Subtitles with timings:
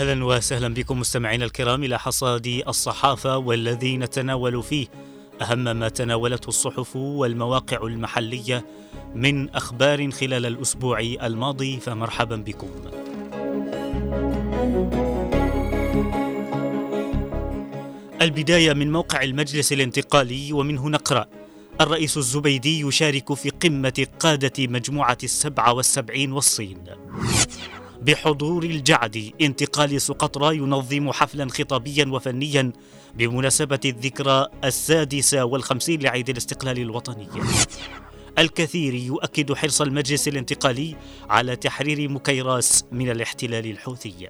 [0.00, 4.86] أهلا وسهلا بكم مستمعينا الكرام إلى حصاد الصحافة والذي نتناول فيه
[5.42, 8.66] أهم ما تناولته الصحف والمواقع المحلية
[9.14, 12.68] من أخبار خلال الأسبوع الماضي فمرحبا بكم.
[18.22, 21.26] البداية من موقع المجلس الانتقالي ومنه نقرا
[21.80, 26.84] الرئيس الزبيدي يشارك في قمة قادة مجموعة السبعة والسبعين والصين.
[28.02, 32.72] بحضور الجعد انتقال سقطرى ينظم حفلا خطابيا وفنيا
[33.14, 37.28] بمناسبة الذكرى السادسة والخمسين لعيد الاستقلال الوطني.
[38.38, 40.96] الكثير يؤكد حرص المجلس الانتقالي
[41.30, 44.28] على تحرير مكيراس من الاحتلال الحوثي.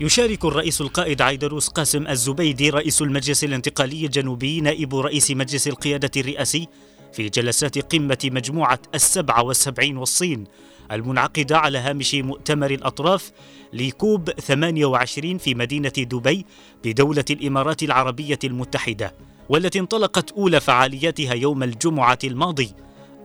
[0.00, 6.68] يشارك الرئيس القائد عيدروس قاسم الزبيدي رئيس المجلس الانتقالي الجنوبي نائب رئيس مجلس القيادة الرئاسي
[7.12, 10.44] في جلسات قمة مجموعة السبعة والسبعين والصين
[10.92, 13.32] المنعقدة على هامش مؤتمر الأطراف
[13.72, 16.46] لكوب 28 في مدينة دبي
[16.84, 19.14] بدولة الإمارات العربية المتحدة
[19.48, 22.70] والتي انطلقت أولى فعالياتها يوم الجمعة الماضي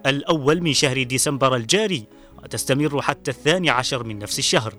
[0.05, 2.05] الأول من شهر ديسمبر الجاري
[2.43, 4.73] وتستمر حتى الثاني عشر من نفس الشهر.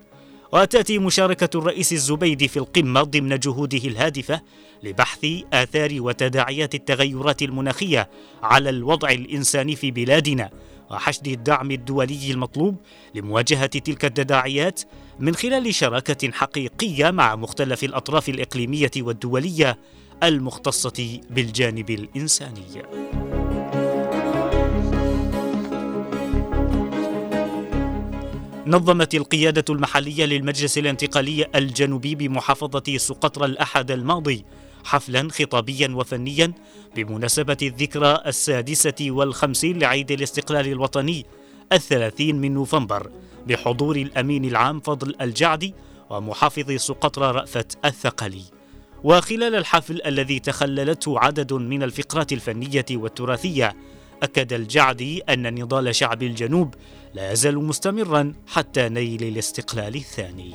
[0.52, 4.40] وتأتي مشاركة الرئيس الزبيدي في القمة ضمن جهوده الهادفة
[4.82, 8.10] لبحث آثار وتداعيات التغيرات المناخية
[8.42, 10.50] على الوضع الإنساني في بلادنا
[10.90, 12.76] وحشد الدعم الدولي المطلوب
[13.14, 14.80] لمواجهة تلك التداعيات
[15.20, 19.78] من خلال شراكة حقيقية مع مختلف الأطراف الإقليمية والدولية
[20.22, 22.82] المختصة بالجانب الإنساني.
[28.66, 34.44] نظمت القيادة المحلية للمجلس الانتقالي الجنوبي بمحافظة سقطرى الأحد الماضي
[34.84, 36.52] حفلا خطابيا وفنيا
[36.96, 41.26] بمناسبة الذكرى السادسة والخمسين لعيد الاستقلال الوطني
[41.72, 43.10] الثلاثين من نوفمبر
[43.46, 45.74] بحضور الأمين العام فضل الجعدي
[46.10, 48.42] ومحافظ سقطرى رأفت الثقلي.
[49.04, 53.76] وخلال الحفل الذي تخللته عدد من الفقرات الفنية والتراثية
[54.22, 56.74] أكد الجعدي أن نضال شعب الجنوب
[57.14, 60.54] لا يزال مستمرا حتى نيل الاستقلال الثاني.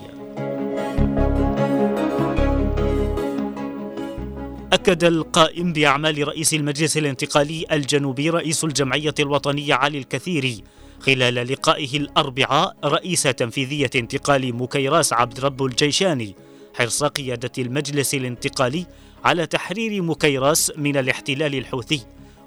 [4.73, 10.63] أكد القائم بأعمال رئيس المجلس الانتقالي الجنوبي رئيس الجمعية الوطنية علي الكثيري
[11.00, 16.35] خلال لقائه الأربعاء رئيس تنفيذية انتقال مكيراس عبد رب الجيشاني
[16.75, 18.85] حرص قيادة المجلس الانتقالي
[19.25, 22.01] على تحرير مكيراس من الاحتلال الحوثي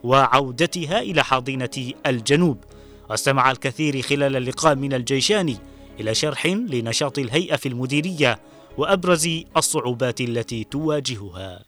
[0.04, 2.58] وعودتها إلى حاضنة الجنوب
[3.10, 5.56] واستمع الكثير خلال اللقاء من الجيشاني
[6.00, 8.38] إلى شرح لنشاط الهيئة في المديرية
[8.78, 11.64] وأبرز الصعوبات التي تواجهها.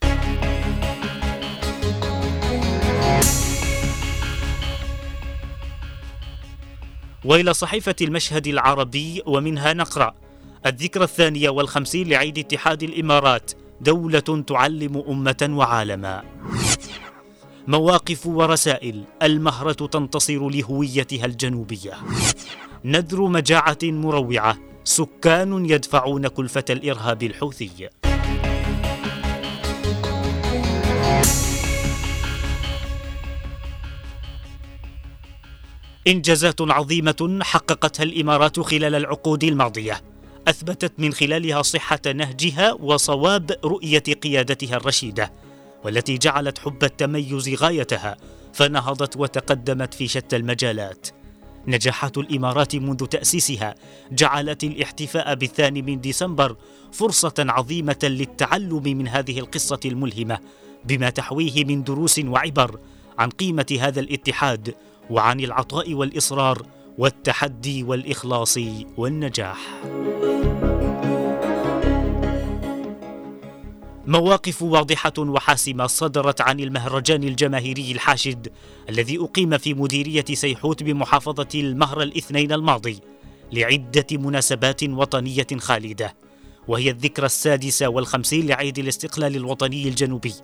[7.25, 10.15] وإلى صحيفة المشهد العربي ومنها نقرأ
[10.67, 16.23] الذكرى الثانية والخمسين لعيد اتحاد الإمارات دولة تعلم أمة وعالما.
[17.69, 21.93] مواقف ورسائل المهرة تنتصر لهويتها الجنوبية.
[22.85, 27.89] نذر مجاعة مروعة سكان يدفعون كلفة الإرهاب الحوثي.
[36.07, 40.01] إنجازات عظيمة حققتها الإمارات خلال العقود الماضية.
[40.49, 45.33] أثبتت من خلالها صحة نهجها وصواب رؤية قيادتها الرشيدة.
[45.85, 48.17] والتي جعلت حب التميز غايتها
[48.53, 51.07] فنهضت وتقدمت في شتى المجالات.
[51.67, 53.75] نجاحات الإمارات منذ تأسيسها
[54.13, 56.57] جعلت الاحتفاء بالثاني من ديسمبر
[56.93, 60.39] فرصة عظيمة للتعلم من هذه القصة الملهمة
[60.85, 62.79] بما تحويه من دروس وعبر
[63.19, 64.75] عن قيمة هذا الاتحاد
[65.11, 66.67] وعن العطاء والإصرار
[66.99, 68.59] والتحدي والإخلاص
[68.97, 69.59] والنجاح.
[74.07, 78.53] مواقف واضحة وحاسمة صدرت عن المهرجان الجماهيري الحاشد
[78.89, 83.01] الذي أقيم في مديرية سيحوت بمحافظة المهر الاثنين الماضي
[83.53, 86.15] لعدة مناسبات وطنية خالدة
[86.69, 90.35] وهي الذكرى السادسة والخمسين لعيد الاستقلال الوطني الجنوبي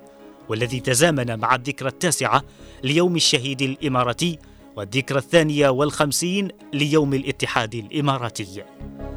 [0.49, 2.43] والذي تزامن مع الذكرى التاسعة
[2.83, 4.39] ليوم الشهيد الإماراتي
[4.75, 8.63] والذكرى الثانية والخمسين ليوم الاتحاد الإماراتي.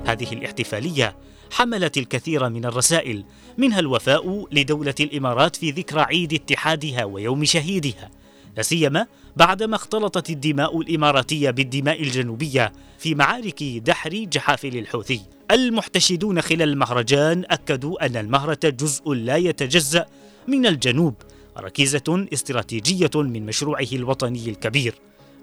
[0.07, 1.17] هذه الاحتفالية
[1.53, 3.25] حملت الكثير من الرسائل
[3.59, 8.11] منها الوفاء لدولة الإمارات في ذكرى عيد اتحادها ويوم شهيدها
[8.57, 9.07] لا سيما
[9.37, 15.21] بعدما اختلطت الدماء الإماراتية بالدماء الجنوبية في معارك دحر جحافل الحوثي.
[15.51, 20.07] المحتشدون خلال المهرجان أكدوا أن المهرة جزء لا يتجزأ
[20.49, 21.15] من الجنوب
[21.59, 24.95] ركيزة استراتيجية من مشروعه الوطني الكبير.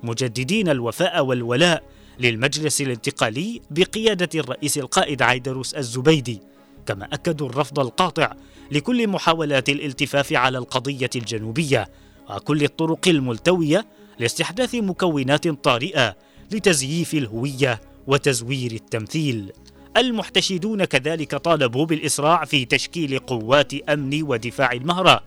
[0.04, 1.84] مجددين الوفاء والولاء
[2.20, 6.42] للمجلس الانتقالي بقيادة الرئيس القائد عيدروس الزبيدي
[6.86, 8.34] كما أكدوا الرفض القاطع
[8.72, 11.90] لكل محاولات الالتفاف على القضية الجنوبية
[12.30, 13.86] وكل الطرق الملتوية
[14.20, 16.16] لاستحداث مكونات طارئة
[16.52, 19.52] لتزييف الهوية وتزوير التمثيل.
[19.98, 25.24] المحتشدون كذلك طالبوا بالإسراع في تشكيل قوات أمن ودفاع المهرة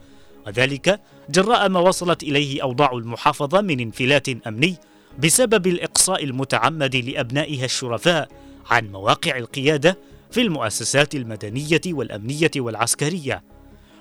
[0.46, 1.00] وذلك
[1.30, 4.76] جراء ما وصلت إليه أوضاع المحافظة من انفلات أمني
[5.18, 8.28] بسبب الإقصاء المتعمد لأبنائها الشرفاء
[8.70, 9.98] عن مواقع القيادة
[10.30, 13.42] في المؤسسات المدنية والأمنية والعسكرية.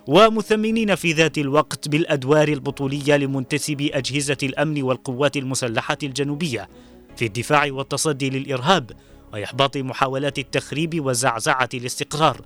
[0.07, 6.69] ومثمنين في ذات الوقت بالأدوار البطولية لمنتسبي أجهزة الأمن والقوات المسلحة الجنوبية
[7.15, 8.91] في الدفاع والتصدي للإرهاب
[9.33, 12.41] وإحباط محاولات التخريب وزعزعة الاستقرار.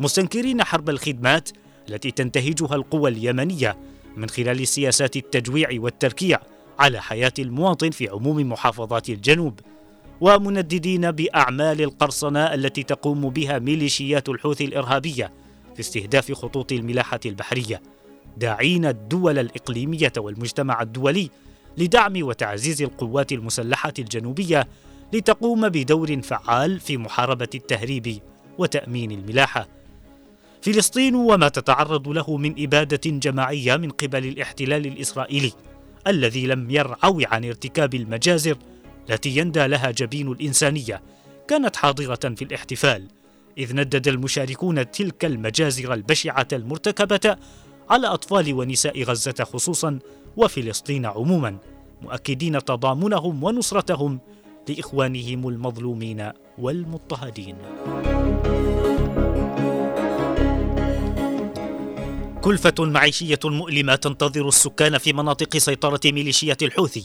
[0.00, 1.48] مستنكرين حرب الخدمات
[1.88, 3.78] التي تنتهجها القوى اليمنية
[4.16, 6.40] من خلال سياسات التجويع والتركيع
[6.78, 9.60] على حياة المواطن في عموم محافظات الجنوب.
[10.20, 15.32] ومنددين بأعمال القرصنة التي تقوم بها ميليشيات الحوثي الإرهابية
[15.74, 17.82] في استهداف خطوط الملاحة البحرية.
[18.36, 21.30] داعين الدول الإقليمية والمجتمع الدولي
[21.78, 24.68] لدعم وتعزيز القوات المسلحة الجنوبية
[25.12, 28.18] لتقوم بدور فعال في محاربة التهريب
[28.58, 29.68] وتأمين الملاحة.
[30.62, 35.52] فلسطين وما تتعرض له من إبادة جماعية من قبل الاحتلال الإسرائيلي.
[36.06, 38.56] الذي لم يرعوي عن ارتكاب المجازر
[39.10, 41.02] التي يندى لها جبين الإنسانية
[41.48, 43.08] كانت حاضرة في الاحتفال
[43.58, 47.36] إذ ندد المشاركون تلك المجازر البشعة المرتكبة
[47.90, 49.98] على أطفال ونساء غزة خصوصا
[50.36, 51.58] وفلسطين عموما
[52.02, 54.20] مؤكدين تضامنهم ونصرتهم
[54.68, 57.56] لإخوانهم المظلومين والمضطهدين.
[62.46, 67.04] كلفة معيشية مؤلمة تنتظر السكان في مناطق سيطرة ميليشيات الحوثي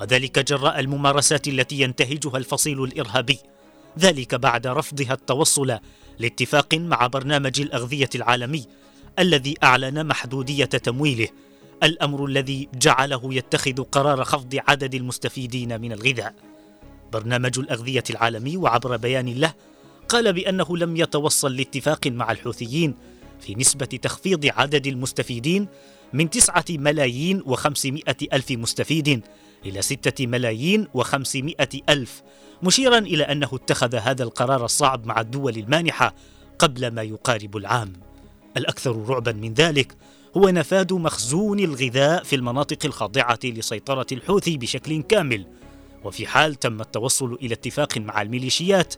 [0.00, 3.38] وذلك جراء الممارسات التي ينتهجها الفصيل الإرهابي.
[3.98, 5.78] ذلك بعد رفضها التوصل
[6.18, 8.66] لاتفاق مع برنامج الأغذية العالمي
[9.18, 11.28] الذي أعلن محدودية تمويله
[11.82, 16.34] الأمر الذي جعله يتخذ قرار خفض عدد المستفيدين من الغذاء.
[17.12, 19.54] برنامج الأغذية العالمي وعبر بيان له
[20.08, 25.68] قال بأنه لم يتوصل لاتفاق مع الحوثيين في نسبة تخفيض عدد المستفيدين
[26.12, 29.22] من تسعة ملايين وخمسمائة ألف مستفيد
[29.66, 32.22] إلى ستة ملايين وخمسمائة ألف
[32.62, 36.14] مشيرا إلى أنه اتخذ هذا القرار الصعب مع الدول المانحة
[36.58, 37.92] قبل ما يقارب العام.
[38.56, 39.96] الأكثر رعبا من ذلك
[40.36, 45.46] هو نفاذ مخزون الغذاء في المناطق الخاضعة لسيطرة الحوثي بشكل كامل.
[46.04, 48.94] وفي حال تم التوصل إلى اتفاق مع الميليشيات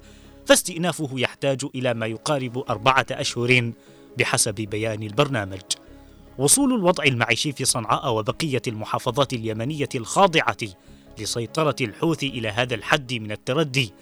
[0.47, 3.73] فاستئنافه يحتاج إلى ما يقارب أربعة أشهر.
[4.19, 5.61] بحسب بيان البرنامج.
[6.39, 10.57] وصول الوضع المعيشي في صنعاء وبقية المحافظات اليمنية الخاضعة
[11.19, 13.93] لسيطرة الحوثي إلى هذا الحد من التردي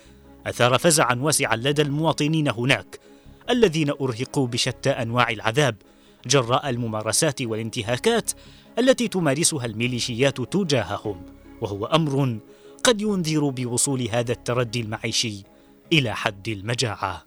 [0.46, 3.00] أثار فزعا واسعا لدى المواطنين هناك
[3.50, 5.76] الذين أرهقوا بشتى أنواع العذاب
[6.26, 8.32] جراء الممارسات والانتهاكات
[8.78, 11.22] التي تمارسها الميليشيات تجاههم
[11.60, 12.38] وهو أمر
[12.84, 15.42] قد ينذر بوصول هذا التردي المعيشي
[15.92, 17.26] إلى حد المجاعة.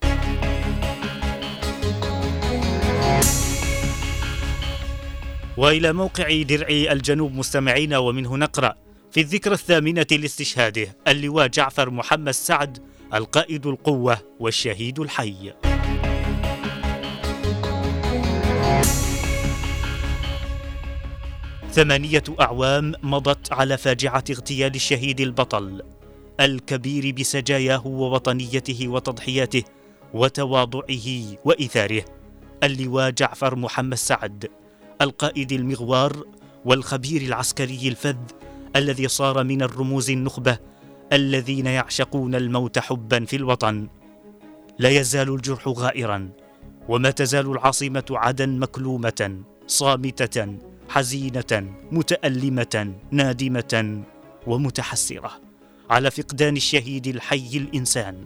[5.59, 8.75] وإلى موقع درع الجنوب مستمعين ومنه نقرأ.
[9.11, 12.77] في الذكرى الثامنة لاستشهاده اللواء جعفر محمد سعد
[13.13, 15.53] القائد القوة والشهيد الحي.
[21.71, 25.81] ثمانية أعوام مضت على فاجعة اغتيال الشهيد البطل
[26.39, 29.63] الكبير بسجاياه ووطنيته وتضحياته
[30.13, 32.05] وتواضعه وإيثاره
[32.63, 34.58] اللواء جعفر محمد سعد.
[35.01, 36.25] القائد المغوار
[36.65, 38.17] والخبير العسكري الفذ
[38.75, 40.57] الذي صار من الرموز النخبة
[41.13, 43.87] الذين يعشقون الموت حبا في الوطن.
[44.79, 46.29] لا يزال الجرح غائرا
[46.89, 50.57] وما تزال العاصمة عدن مكلومة صامتة
[50.89, 54.03] حزينة متألمة نادمة
[54.47, 55.31] ومتحسرة
[55.89, 58.25] على فقدان الشهيد الحي الإنسان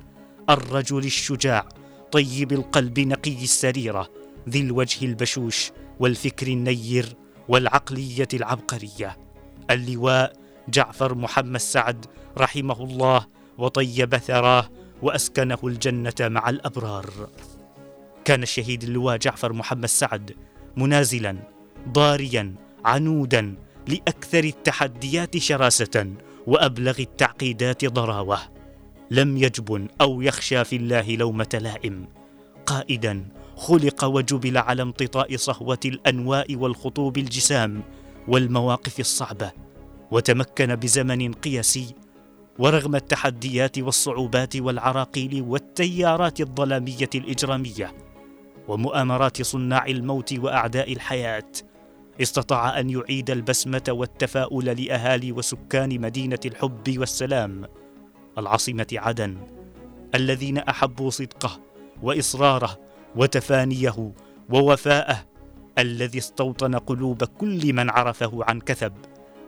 [0.50, 1.70] الرجل الشجاع
[2.12, 4.10] طيب القلب نقي السريره
[4.50, 5.72] ذي الوجه البشوش
[6.04, 7.16] والفكر النير
[7.48, 9.18] والعقلية العبقرية.
[9.72, 10.34] اللواء
[10.70, 12.06] جعفر محمد سعد
[12.38, 13.26] رحمه الله
[13.58, 14.70] وطيب ثراه
[15.02, 17.30] وأسكنه الجنة مع الأبرار.
[18.26, 20.36] كان الشهيد اللواء جعفر محمد سعد
[20.78, 21.38] منازلا
[21.90, 22.56] ضاريا
[22.86, 23.56] عنودا
[23.88, 26.14] لأكثر التحديات شراسة
[26.48, 28.40] وأبلغ التعقيدات ضراوة.
[29.12, 32.08] لم يجبن أو يخشى في الله لومة لائم.
[32.66, 37.84] قائدا خلق وجبل على امتطاء صهوة الأنواء والخطوب الجسام
[38.28, 39.52] والمواقف الصعبة
[40.12, 41.96] وتمكن بزمن قياسي
[42.60, 47.92] ورغم التحديات والصعوبات والعراقيل والتيارات الظلامية الإجرامية
[48.68, 51.52] ومؤامرات صناع الموت وأعداء الحياة
[52.22, 57.66] استطاع أن يعيد البسمة والتفاؤل لأهالي وسكان مدينة الحب والسلام
[58.38, 59.38] العاصمة عدن
[60.16, 61.60] الذين أحبوا صدقه
[62.02, 62.80] وإصراره
[63.16, 64.14] وتفانيه
[64.50, 65.26] ووفاءه
[65.78, 68.94] الذي استوطن قلوب كل من عرفه عن كثب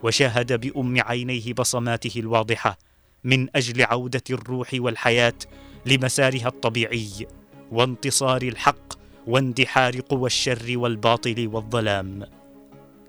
[0.03, 2.77] وشاهد بأم عينيه بصماته الواضحة
[3.23, 5.33] من أجل عودة الروح والحياة
[5.85, 7.27] لمسارها الطبيعي
[7.71, 8.93] وانتصار الحق
[9.27, 12.23] واندحار قوى الشر والباطل والظلام.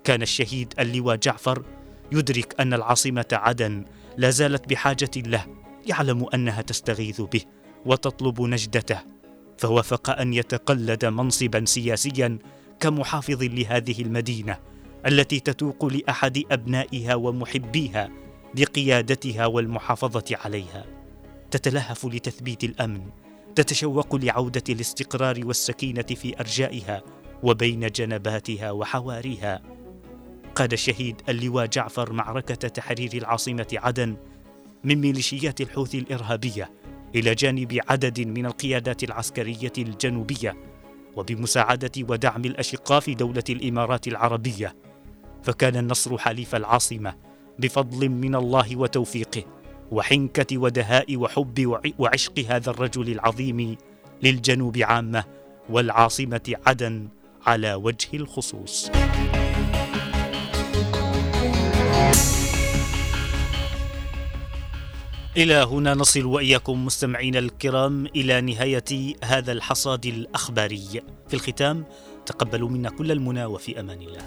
[0.03, 1.63] كان الشهيد اللواء جعفر
[2.11, 3.85] يدرك أن العاصمة عدن
[4.17, 5.45] لا زالت بحاجة له
[5.87, 7.41] يعلم أنها تستغيث به
[7.85, 9.16] وتطلب نجدته.
[9.57, 12.37] فوافق أن يتقلد منصبا سياسيا
[12.79, 14.57] كمحافظ لهذه المدينة
[15.05, 18.09] التي تتوق لأحد أبنائها ومحبيها
[18.55, 20.85] بقيادتها والمحافظة عليها.
[21.51, 23.01] تتلهف لتثبيت الأمن
[23.55, 27.01] تتشوق لعودة الاستقرار والسكينة في أرجائها
[27.43, 29.61] وبين جنباتها وحواريها.
[30.55, 34.17] قاد الشهيد اللواء جعفر معركة تحرير العاصمة عدن
[34.83, 36.71] من ميليشيات الحوثي الإرهابية
[37.15, 40.57] إلى جانب عدد من القيادات العسكرية الجنوبية
[41.15, 44.75] وبمساعدة ودعم الأشقاء في دولة الإمارات العربية.
[45.43, 47.15] فكان النصر حليف العاصمة
[47.59, 49.43] بفضل من الله وتوفيقه
[49.91, 53.77] وحنكة ودهاء وحب وعشق هذا الرجل العظيم
[54.23, 55.23] للجنوب عامة
[55.69, 57.07] والعاصمة عدن
[57.45, 58.91] على وجه الخصوص.
[65.37, 71.01] إلى هنا نصل وإياكم مستمعينا الكرام إلى نهاية هذا الحصاد الأخباري.
[71.27, 71.85] في الختام
[72.25, 74.21] تقبلوا منا كل المنى وفي أمان الله.